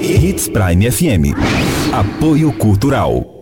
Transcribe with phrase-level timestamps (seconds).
[0.00, 1.34] Hits Prime FM.
[1.92, 3.41] Apoio Cultural.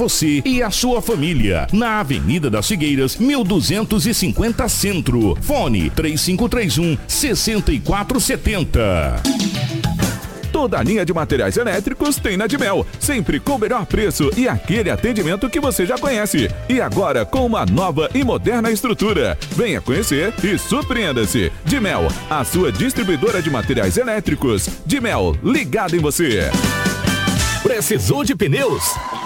[0.43, 1.67] e a sua família.
[1.71, 5.37] Na Avenida das Figueiras, 1250 Centro.
[5.41, 9.21] Fone 3531 6470.
[10.51, 14.47] Toda a linha de materiais elétricos tem na Dimel, sempre com o melhor preço e
[14.47, 16.49] aquele atendimento que você já conhece.
[16.67, 19.37] E agora com uma nova e moderna estrutura.
[19.51, 21.51] Venha conhecer e surpreenda-se.
[21.63, 24.67] Dimel, a sua distribuidora de materiais elétricos.
[24.83, 26.49] Dimel, ligado em você.
[27.61, 28.95] Precisou de pneus?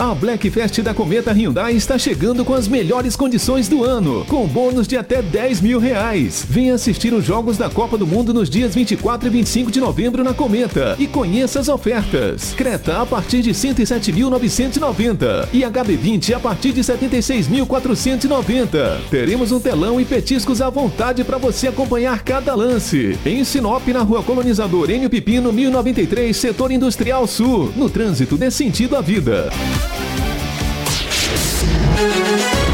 [0.00, 4.46] A Black Fest da Cometa Hyundai está chegando com as melhores condições do ano, com
[4.46, 6.42] bônus de até 10 mil reais.
[6.48, 10.24] Venha assistir os Jogos da Copa do Mundo nos dias 24 e 25 de novembro
[10.24, 12.54] na Cometa e conheça as ofertas.
[12.54, 19.00] Creta a partir de 107.990 e HB20 a partir de 76.490.
[19.10, 23.18] Teremos um telão e petiscos à vontade para você acompanhar cada lance.
[23.26, 27.70] Em Sinop, na Rua Colonizador Enio Pipino, 1093, Setor Industrial Sul.
[27.76, 29.50] No trânsito dê sentido à vida.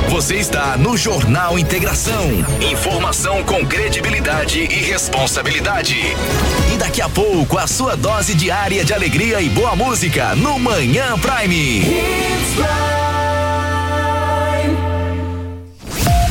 [0.08, 2.22] Você está no Jornal Integração.
[2.60, 5.94] Informação com credibilidade e responsabilidade.
[6.72, 11.18] E daqui a pouco, a sua dose diária de alegria e boa música no Manhã
[11.18, 11.82] Prime.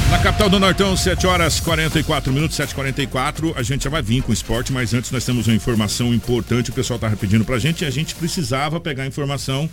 [0.09, 3.53] Na capital do Nortão, 7 horas 44 minutos, 7h44.
[3.55, 6.71] A gente já vai vir com o esporte, mas antes nós temos uma informação importante.
[6.71, 9.69] O pessoal está pedindo pra gente e a gente precisava pegar a informação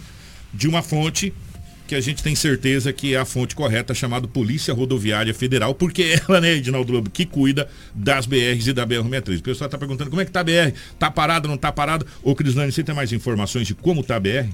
[0.53, 1.33] de uma fonte
[1.93, 6.19] que a gente tem certeza que é a fonte correta, chamada Polícia Rodoviária Federal, porque
[6.27, 9.41] ela, né, Edinaldo Lobo, que cuida das BRs e da BR-63.
[9.41, 12.07] O pessoal está perguntando como é que tá a BR, tá parada, não tá parada?
[12.23, 14.49] Ô, Crislane, você tem mais informações de como tá a BR?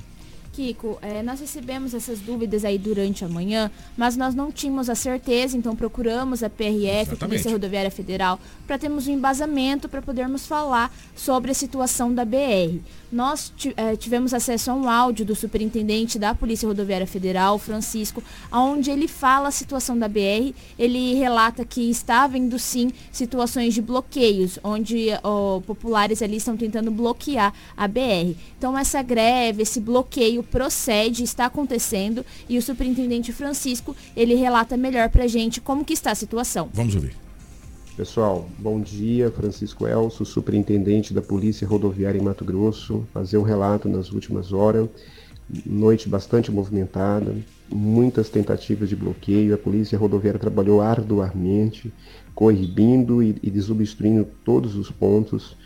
[0.59, 4.97] Kiko, é, nós recebemos essas dúvidas aí durante a manhã, mas nós não tínhamos a
[4.97, 10.49] certeza, então procuramos a PRF, a Polícia Rodoviária Federal, para termos um embasamento para podermos
[10.49, 12.81] falar sobre a situação da BR.
[13.11, 18.91] Nós eh, tivemos acesso a um áudio do superintendente da Polícia Rodoviária Federal, Francisco, onde
[18.91, 20.53] ele fala a situação da BR.
[20.79, 26.91] Ele relata que está havendo sim situações de bloqueios, onde ó, populares ali estão tentando
[26.91, 28.35] bloquear a BR.
[28.59, 35.09] Então essa greve, esse bloqueio procede, está acontecendo e o superintendente Francisco, ele relata melhor
[35.09, 36.69] pra gente como que está a situação.
[36.73, 37.29] Vamos ouvir.
[37.99, 39.29] Pessoal, bom dia.
[39.29, 43.05] Francisco Elso, superintendente da Polícia Rodoviária em Mato Grosso.
[43.13, 44.89] Fazer um relato nas últimas horas.
[45.67, 47.35] Noite bastante movimentada,
[47.69, 49.53] muitas tentativas de bloqueio.
[49.53, 51.93] A Polícia Rodoviária trabalhou arduamente,
[52.35, 55.57] coibindo e, e desobstruindo todos os pontos.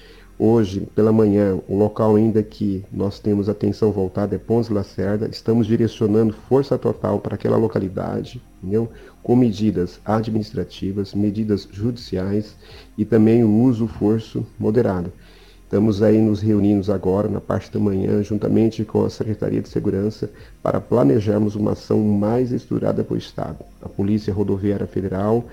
[0.45, 5.29] Hoje, pela manhã, o local ainda que nós temos atenção voltada é Pontes Lacerda.
[5.31, 8.91] Estamos direcionando força total para aquela localidade, entendeu?
[9.23, 12.57] com medidas administrativas, medidas judiciais
[12.99, 15.13] e também o uso forço moderado.
[15.63, 20.29] Estamos aí nos reunindo agora, na parte da manhã, juntamente com a Secretaria de Segurança,
[20.61, 23.59] para planejarmos uma ação mais estruturada para o Estado.
[23.81, 25.45] A Polícia Rodoviária Federal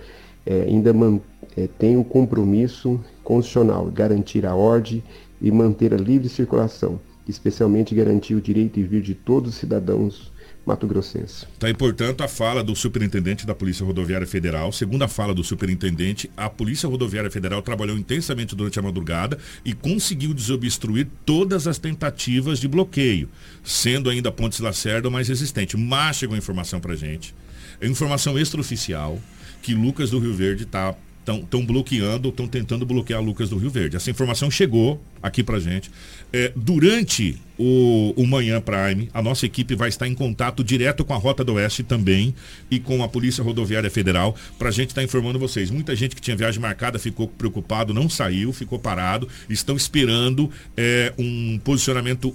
[0.48, 1.20] eh, ainda man-
[1.64, 5.04] eh, tem o compromisso constitucional de garantir a ordem,
[5.42, 10.32] e manter a livre circulação, especialmente garantir o direito e vir de todos os cidadãos
[10.66, 11.48] Mato Grossense.
[11.58, 14.72] Tá aí, portanto, a fala do superintendente da Polícia Rodoviária Federal.
[14.72, 19.74] Segundo a fala do superintendente, a Polícia Rodoviária Federal trabalhou intensamente durante a madrugada e
[19.74, 23.30] conseguiu desobstruir todas as tentativas de bloqueio,
[23.64, 25.78] sendo ainda Pontes Lacerda mais resistente.
[25.78, 27.34] Mas chegou informação pra gente,
[27.82, 29.18] informação extraoficial,
[29.64, 33.96] que Lucas do Rio Verde está estão bloqueando, estão tentando bloquear Lucas do Rio Verde.
[33.96, 35.92] Essa informação chegou aqui para gente.
[36.32, 41.14] É, durante o, o Manhã Prime, a nossa equipe vai estar em contato direto com
[41.14, 42.34] a Rota do Oeste também
[42.72, 45.70] e com a Polícia Rodoviária Federal para a gente estar tá informando vocês.
[45.70, 51.14] Muita gente que tinha viagem marcada ficou preocupado, não saiu, ficou parado, estão esperando é,
[51.18, 52.34] um posicionamento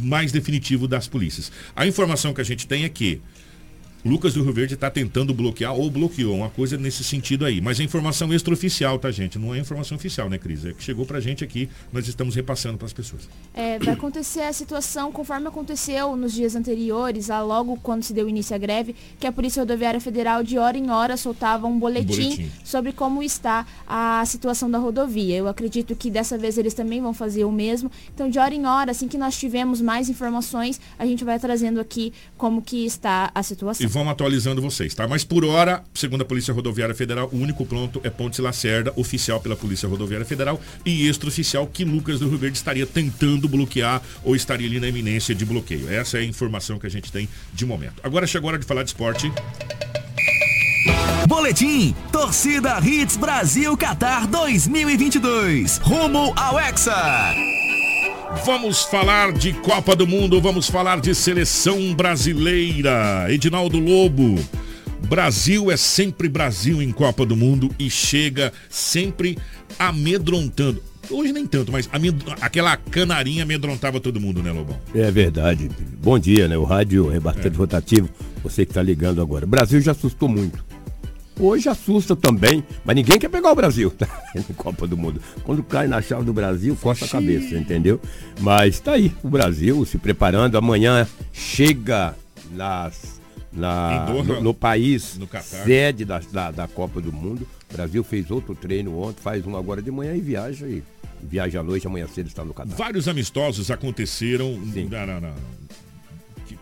[0.00, 1.52] mais definitivo das polícias.
[1.76, 3.20] A informação que a gente tem é que
[4.04, 7.60] Lucas do Rio Verde está tentando bloquear ou bloqueou, uma coisa nesse sentido aí.
[7.60, 9.38] Mas é informação extraoficial, tá, gente?
[9.38, 10.64] Não é informação oficial, né, Cris?
[10.64, 13.28] É que chegou pra gente aqui, nós estamos repassando para as pessoas.
[13.54, 18.28] É, vai acontecer a situação conforme aconteceu nos dias anteriores, lá logo quando se deu
[18.28, 22.12] início à greve, que a Polícia Rodoviária Federal, de hora em hora, soltava um boletim,
[22.12, 25.36] um boletim, sobre como está a situação da rodovia.
[25.36, 27.90] Eu acredito que dessa vez eles também vão fazer o mesmo.
[28.12, 31.80] Então, de hora em hora, assim que nós tivermos mais informações, a gente vai trazendo
[31.80, 33.86] aqui como que está a situação.
[33.86, 35.06] E vamos atualizando vocês, tá?
[35.06, 39.40] Mas por hora, segundo a Polícia Rodoviária Federal, o único ponto é Ponte Lacerda, oficial
[39.40, 44.34] pela Polícia Rodoviária Federal e extraoficial que Lucas do Rio Verde estaria tentando bloquear ou
[44.34, 45.88] estaria ali na iminência de bloqueio.
[45.90, 48.00] Essa é a informação que a gente tem de momento.
[48.02, 49.30] Agora chegou a hora de falar de esporte.
[51.28, 55.78] Boletim Torcida Hits Brasil Qatar 2022.
[55.78, 57.51] Rumo ao Hexa.
[58.40, 63.26] Vamos falar de Copa do Mundo, vamos falar de seleção brasileira.
[63.28, 64.36] Edinaldo Lobo.
[65.06, 69.38] Brasil é sempre Brasil em Copa do Mundo e chega sempre
[69.78, 70.82] amedrontando.
[71.08, 71.88] Hoje nem tanto, mas
[72.40, 74.78] aquela canarinha amedrontava todo mundo, né, Lobão?
[74.94, 75.70] É verdade.
[76.02, 76.56] Bom dia, né?
[76.56, 77.58] O rádio é bastante é.
[77.58, 78.08] rotativo.
[78.42, 79.44] Você que está ligando agora.
[79.44, 80.64] O Brasil já assustou muito.
[81.38, 84.06] Hoje assusta também, mas ninguém quer pegar o Brasil tá?
[84.34, 85.20] na Copa do Mundo.
[85.44, 88.00] Quando cai na chave do Brasil, costa a cabeça, entendeu?
[88.40, 90.56] Mas tá aí, o Brasil se preparando.
[90.56, 92.14] Amanhã chega
[92.52, 93.20] nas,
[93.52, 97.46] na, no, no, país no sede da, da, da, Copa do Mundo.
[97.70, 100.82] O Brasil fez outro treino ontem, faz um agora de manhã e viaja e
[101.22, 102.74] viaja à noite, amanhã cedo está no Catar.
[102.74, 104.58] Vários amistosos aconteceram
[104.90, 105.34] na, na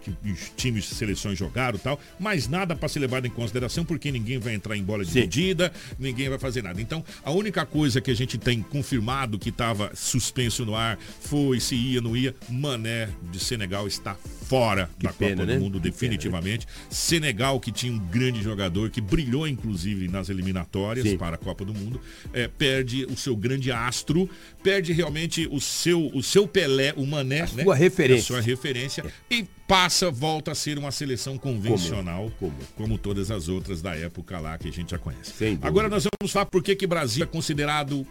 [0.01, 3.85] que os times de seleções jogaram e tal, mas nada para ser levado em consideração
[3.85, 6.81] porque ninguém vai entrar em bola dividida, ninguém vai fazer nada.
[6.81, 11.61] Então, a única coisa que a gente tem confirmado que estava suspenso no ar foi
[11.61, 12.35] se ia, não ia.
[12.49, 14.17] Mané de Senegal está
[14.51, 15.55] fora que da pena, Copa né?
[15.55, 16.67] do Mundo, definitivamente.
[16.67, 16.87] Pena, né?
[16.91, 21.17] Senegal, que tinha um grande jogador, que brilhou inclusive nas eliminatórias Sim.
[21.17, 22.01] para a Copa do Mundo,
[22.33, 24.29] é, perde o seu grande astro,
[24.63, 27.63] perde realmente o seu, o seu Pelé, o Mané, a né?
[27.63, 28.23] sua referência.
[28.23, 29.05] A sua referência.
[29.31, 29.35] É.
[29.35, 32.69] E passa, volta a ser uma seleção convencional, como, como?
[32.75, 35.33] como todas as outras da época lá que a gente já conhece.
[35.63, 38.07] Agora nós vamos falar por que que Brasil é considerado o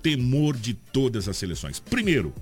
[0.00, 1.80] temor de todas as seleções.
[1.80, 2.32] Primeiro,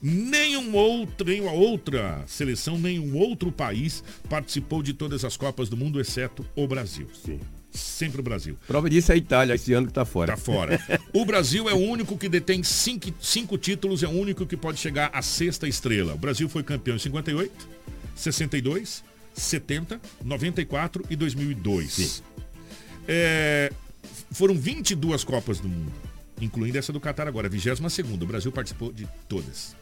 [0.00, 6.00] nenhum outro, nenhuma outra seleção, nenhum outro país participou de todas as Copas do Mundo,
[6.00, 7.08] exceto o Brasil.
[7.12, 7.40] Sim.
[7.72, 8.56] Sempre o Brasil.
[8.66, 10.34] Prova disso é a Itália, esse ano que está fora.
[10.34, 10.80] Está fora.
[11.12, 14.78] o Brasil é o único que detém cinco, cinco títulos, é o único que pode
[14.78, 16.14] chegar à sexta estrela.
[16.14, 17.68] O Brasil foi campeão em 58,
[18.14, 19.02] 62,
[19.32, 21.92] 70, 94 e 2002.
[21.92, 22.22] Sim.
[23.08, 23.72] É,
[24.30, 25.92] foram 22 Copas do Mundo,
[26.40, 28.24] incluindo essa do Catar agora, 22 segunda.
[28.24, 29.74] O Brasil participou de todas.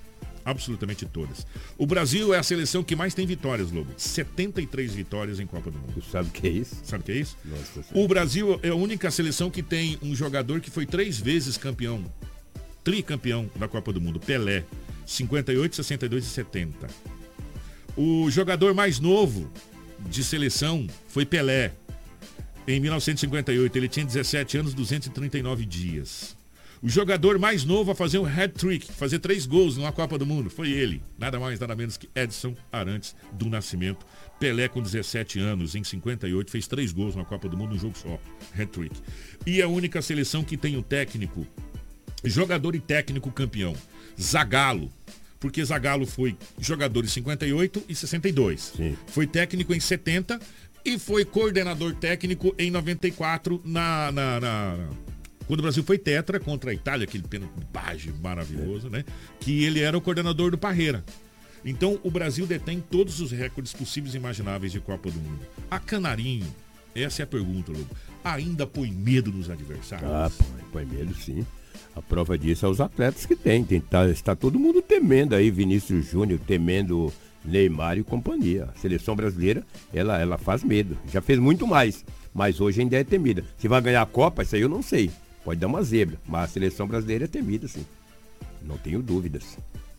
[0.50, 1.46] Absolutamente todas.
[1.78, 3.92] O Brasil é a seleção que mais tem vitórias, Lobo.
[3.96, 6.02] 73 vitórias em Copa do Mundo.
[6.10, 6.76] sabe o que é isso?
[6.82, 7.36] Sabe o que é isso?
[7.44, 11.56] Nossa, o Brasil é a única seleção que tem um jogador que foi três vezes
[11.56, 12.04] campeão,
[12.82, 14.64] tricampeão da Copa do Mundo, Pelé.
[15.06, 16.88] 58, 62 e 70.
[17.96, 19.50] O jogador mais novo
[20.08, 21.72] de seleção foi Pelé.
[22.66, 26.36] Em 1958, ele tinha 17 anos, 239 dias.
[26.82, 30.48] O jogador mais novo a fazer um hat-trick, fazer três gols numa Copa do Mundo,
[30.48, 31.02] foi ele.
[31.18, 34.06] Nada mais, nada menos que Edson Arantes do Nascimento.
[34.38, 37.98] Pelé, com 17 anos, em 58, fez três gols na Copa do Mundo, num jogo
[37.98, 38.18] só.
[38.58, 38.96] Hat-trick.
[39.46, 41.46] E a única seleção que tem o técnico,
[42.24, 43.76] jogador e técnico campeão.
[44.18, 44.90] Zagallo.
[45.38, 48.72] Porque Zagallo foi jogador em 58 e 62.
[48.76, 48.96] Sim.
[49.06, 50.40] Foi técnico em 70
[50.82, 54.88] e foi coordenador técnico em 94 na, na, na
[55.50, 59.04] quando o Brasil foi tetra contra a Itália, aquele pênalti bage maravilhoso, né?
[59.40, 61.04] Que ele era o coordenador do Parreira.
[61.64, 65.40] Então o Brasil detém todos os recordes possíveis e imagináveis de Copa do Mundo.
[65.68, 66.46] A Canarinho,
[66.94, 67.90] essa é a pergunta, Lobo.
[68.22, 70.08] Ainda põe medo nos adversários?
[70.08, 71.44] Ah, põe, põe medo sim.
[71.96, 73.64] A prova disso é os atletas que tem.
[73.64, 77.12] tem tá, está todo mundo temendo aí, Vinícius Júnior, temendo
[77.44, 78.68] Neymar e companhia.
[78.72, 80.96] A seleção brasileira, ela, ela faz medo.
[81.12, 83.44] Já fez muito mais, mas hoje ainda é temida.
[83.58, 85.10] Se vai ganhar a Copa, isso aí eu não sei.
[85.44, 87.84] Pode dar uma zebra, mas a seleção brasileira é temida, sim.
[88.62, 89.56] Não tenho dúvidas.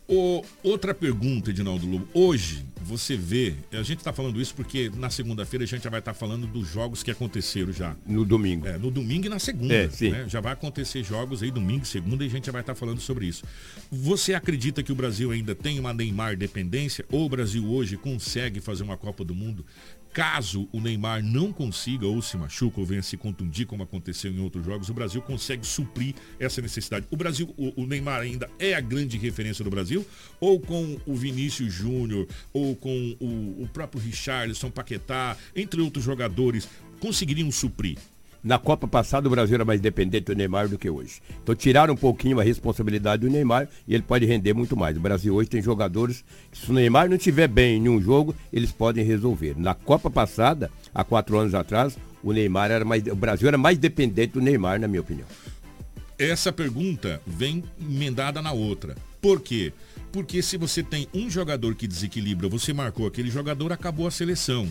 [0.08, 2.08] O, outra pergunta, Edinaldo Lobo.
[2.12, 6.00] Hoje, você vê, a gente está falando isso porque na segunda-feira a gente já vai
[6.00, 7.96] estar tá falando dos jogos que aconteceram já.
[8.04, 8.66] No domingo.
[8.66, 9.72] É, no domingo e na segunda.
[9.72, 10.10] É, sim.
[10.10, 10.28] Né?
[10.28, 13.00] Já vai acontecer jogos aí domingo, segunda e a gente já vai estar tá falando
[13.00, 13.44] sobre isso.
[13.90, 17.04] Você acredita que o Brasil ainda tem uma Neymar dependência?
[17.10, 19.64] Ou o Brasil hoje consegue fazer uma Copa do Mundo
[20.12, 24.40] Caso o Neymar não consiga ou se machuca ou venha se contundir, como aconteceu em
[24.40, 27.06] outros jogos, o Brasil consegue suprir essa necessidade.
[27.10, 30.06] O Brasil, o, o Neymar ainda é a grande referência do Brasil?
[30.38, 36.68] Ou com o Vinícius Júnior, ou com o, o próprio Richarlison, Paquetá, entre outros jogadores,
[37.00, 37.96] conseguiriam suprir?
[38.42, 41.20] Na Copa passada o Brasil era mais dependente do Neymar do que hoje.
[41.42, 44.96] Então tiraram um pouquinho a responsabilidade do Neymar e ele pode render muito mais.
[44.96, 48.34] O Brasil hoje tem jogadores que se o Neymar não estiver bem em um jogo,
[48.52, 49.54] eles podem resolver.
[49.56, 53.06] Na Copa passada, há quatro anos atrás, o Neymar era mais.
[53.06, 55.26] O Brasil era mais dependente do Neymar, na minha opinião.
[56.18, 58.96] Essa pergunta vem emendada na outra.
[59.20, 59.72] Por quê?
[60.10, 64.68] Porque se você tem um jogador que desequilibra, você marcou aquele jogador, acabou a seleção.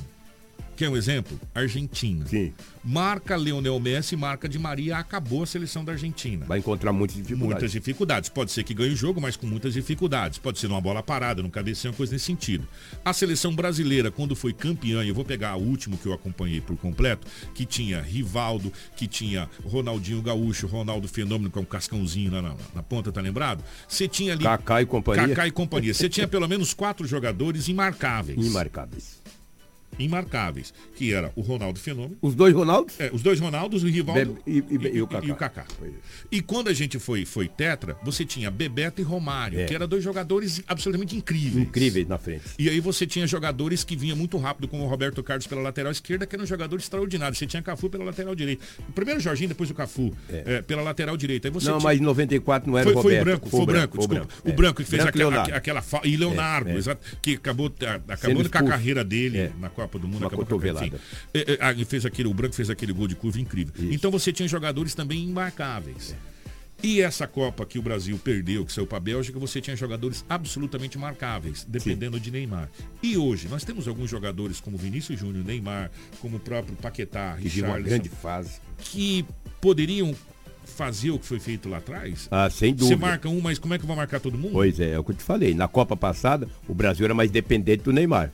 [0.81, 1.39] Quer um exemplo?
[1.53, 2.25] Argentina.
[2.25, 2.51] Sim.
[2.83, 6.43] Marca Leonel Messi, marca de Maria, acabou a seleção da Argentina.
[6.47, 7.51] Vai encontrar muitas dificuldades.
[7.51, 8.29] Muitas dificuldades.
[8.29, 10.39] Pode ser que ganhe o jogo, mas com muitas dificuldades.
[10.39, 12.67] Pode ser numa bola parada, num cabeceio, uma coisa nesse sentido.
[13.05, 16.61] A seleção brasileira, quando foi campeã, e eu vou pegar o último que eu acompanhei
[16.61, 22.41] por completo, que tinha Rivaldo, que tinha Ronaldinho Gaúcho, Ronaldo Fenômeno com um cascãozinho na,
[22.41, 23.63] na, na ponta, tá lembrado?
[23.87, 24.45] Você tinha ali.
[24.45, 25.27] Kaká e companhia.
[25.27, 25.93] Kaká e companhia.
[25.93, 28.43] Você tinha pelo menos quatro jogadores imarcáveis.
[28.43, 29.20] Imarcáveis
[29.99, 32.17] imarcáveis, que era o Ronaldo Fenômeno.
[32.21, 32.99] Os dois Ronaldos?
[32.99, 35.27] É, os dois Ronaldos, o Rivaldo e, e, e, e, o Kaká.
[35.27, 35.65] E, o Kaká.
[36.31, 39.65] e quando a gente foi, foi tetra, você tinha Bebeto e Romário, é.
[39.65, 41.67] que eram dois jogadores absolutamente incríveis.
[41.67, 42.43] Incríveis na frente.
[42.57, 45.91] E aí você tinha jogadores que vinham muito rápido, como o Roberto Carlos pela lateral
[45.91, 47.37] esquerda, que eram jogadores extraordinários.
[47.37, 48.63] Você tinha Cafu pela lateral direita.
[48.87, 50.43] O primeiro Jorginho, depois o Cafu, é.
[50.45, 51.47] É, pela lateral direita.
[51.47, 51.89] Aí você não, tinha...
[51.89, 53.17] mas em 94 não era foi, o Roberto.
[53.17, 54.49] Foi branco, foi, foi branco, branco, desculpa.
[54.49, 56.05] O branco que fez branco aquela, aquela, aquela...
[56.05, 56.77] E Leonardo, é, é.
[56.77, 57.71] exato, que acabou,
[58.07, 60.19] acabou com a carreira dele na Copa do Mundo.
[60.19, 60.99] Uma acabou cotovelada.
[61.59, 63.73] Ah, fez aquele, o Branco fez aquele gol de curva incrível.
[63.77, 63.93] Isso.
[63.93, 66.15] Então você tinha jogadores também imbarcáveis.
[66.27, 66.31] É.
[66.83, 70.25] E essa Copa que o Brasil perdeu, que saiu para a Bélgica, você tinha jogadores
[70.27, 72.23] absolutamente marcáveis, dependendo Sim.
[72.23, 72.71] de Neymar.
[73.03, 77.61] E hoje, nós temos alguns jogadores como Vinícius Júnior, Neymar, como o próprio Paquetá, que
[77.61, 78.59] uma grande fase.
[78.79, 79.23] Que
[79.59, 80.15] poderiam
[80.65, 82.27] fazer o que foi feito lá atrás?
[82.31, 82.95] Ah, sem dúvida.
[82.95, 84.53] Você marca um, mas como é que vai marcar todo mundo?
[84.53, 85.53] Pois é, é o que eu te falei.
[85.53, 88.31] Na Copa passada, o Brasil era mais dependente do Neymar.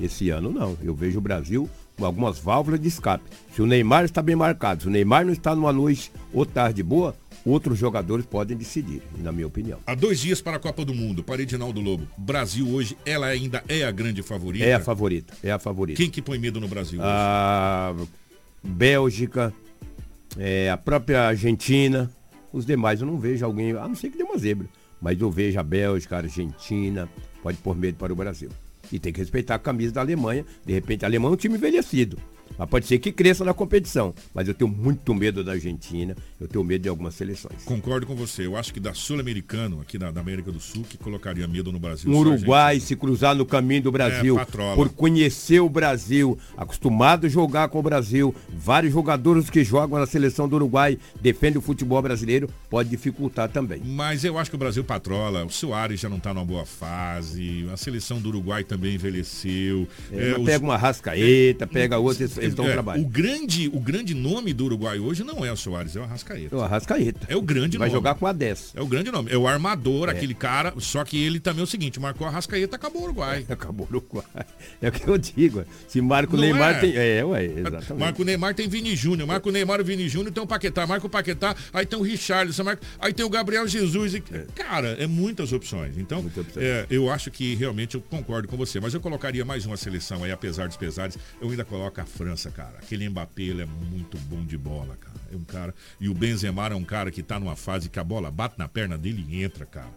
[0.00, 0.76] Esse ano não.
[0.82, 3.24] Eu vejo o Brasil com algumas válvulas de escape.
[3.54, 6.82] Se o Neymar está bem marcado, se o Neymar não está numa noite ou tarde
[6.82, 7.14] boa,
[7.44, 9.78] outros jogadores podem decidir, na minha opinião.
[9.86, 12.06] Há dois dias para a Copa do Mundo, para Edinaldo Lobo.
[12.16, 14.64] Brasil hoje, ela ainda é a grande favorita?
[14.64, 15.96] É a favorita, é a favorita.
[15.96, 17.08] Quem que põe medo no Brasil hoje?
[17.08, 17.94] A
[18.62, 19.52] Bélgica,
[20.38, 22.10] é, a própria Argentina,
[22.52, 24.66] os demais eu não vejo alguém, a não ser que dê uma zebra,
[25.00, 27.08] mas eu vejo a Bélgica, a Argentina,
[27.42, 28.50] pode pôr medo para o Brasil.
[28.92, 30.44] E tem que respeitar a camisa da Alemanha.
[30.64, 32.18] De repente, a Alemanha é um time envelhecido.
[32.60, 34.12] Mas pode ser que cresça na competição.
[34.34, 37.64] Mas eu tenho muito medo da Argentina, eu tenho medo de algumas seleções.
[37.64, 38.44] Concordo com você.
[38.44, 41.78] Eu acho que da Sul-Americano, aqui da, da, América do Sul, que colocaria medo no
[41.78, 42.12] Brasil.
[42.12, 47.30] Um Uruguai se cruzar no caminho do Brasil, é, por conhecer o Brasil, acostumado a
[47.30, 52.02] jogar com o Brasil, vários jogadores que jogam na seleção do Uruguai defendem o futebol
[52.02, 53.80] brasileiro, pode dificultar também.
[53.82, 55.46] Mas eu acho que o Brasil patrola.
[55.46, 59.88] O Soares já não está numa boa fase, a seleção do Uruguai também envelheceu.
[60.12, 60.44] É, é, os...
[60.44, 63.02] Pega uma rascaeta, pega outra então é, trabalho.
[63.02, 66.54] O grande, o grande nome do Uruguai hoje não é o Soares, é o Arrascaeta.
[66.54, 67.26] É o Arrascaeta.
[67.28, 67.98] É o grande Vai nome.
[67.98, 68.72] jogar com a 10.
[68.76, 69.30] É o grande nome.
[69.30, 70.12] É o armador, é.
[70.12, 70.72] aquele cara.
[70.78, 73.44] Só que ele também é o seguinte: marcou a Arrascaeta, acabou o Uruguai.
[73.48, 74.46] É, acabou o Uruguai.
[74.80, 75.64] É o que eu digo.
[75.88, 76.80] Se marca o Neymar é.
[76.80, 76.96] tem.
[76.96, 77.94] É, ué, exatamente.
[77.94, 79.26] Marca o Neymar tem Vini Júnior.
[79.26, 80.86] Marca o Neymar o Vini Júnior tem o Paquetá.
[80.86, 82.64] Marca o Paquetá, aí tem o Richarlison.
[82.64, 82.82] Marca...
[82.98, 84.14] Aí tem o Gabriel Jesus.
[84.14, 84.22] E...
[84.32, 84.46] É.
[84.54, 85.96] Cara, é muitas opções.
[85.98, 86.56] Então, opções.
[86.56, 88.80] É, eu acho que realmente eu concordo com você.
[88.80, 91.18] Mas eu colocaria mais uma seleção aí, apesar dos pesares.
[91.40, 92.78] Eu ainda coloco a França, cara.
[92.78, 95.18] Aquele Mbappé, ele é muito bom de bola, cara.
[95.32, 95.74] É um cara.
[96.00, 98.68] E o Benzema é um cara que tá numa fase que a bola bate na
[98.68, 99.90] perna dele e entra, cara.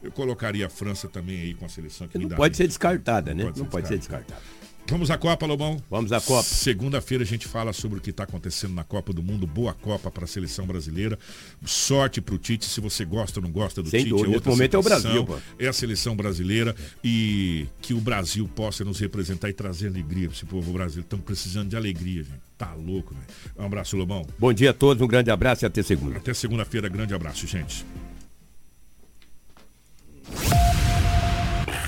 [0.00, 3.42] Eu colocaria a França também aí com a seleção que Não pode ser descartada, né?
[3.42, 4.40] Não pode, não ser, pode ser descartada.
[4.88, 5.80] Vamos à Copa, Lobão?
[5.88, 6.42] Vamos à Copa.
[6.42, 9.46] Segunda-feira a gente fala sobre o que está acontecendo na Copa do Mundo.
[9.46, 11.16] Boa Copa para a seleção brasileira.
[11.64, 14.10] Sorte para o Tite, se você gosta ou não gosta do Sem Tite.
[14.10, 14.82] dúvida, é nesse outra momento é o.
[14.82, 15.38] Brasil, pô.
[15.60, 20.36] É a seleção brasileira e que o Brasil possa nos representar e trazer alegria para
[20.36, 21.06] esse povo brasileiro.
[21.06, 22.40] Estamos precisando de alegria, gente.
[22.58, 23.26] Tá louco, velho.
[23.58, 24.26] Um abraço, Lobão.
[24.38, 26.16] Bom dia a todos, um grande abraço e até segunda.
[26.16, 26.88] Até segunda-feira.
[26.88, 27.86] Grande abraço, gente.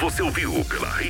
[0.01, 1.01] Você ouviu pela Rede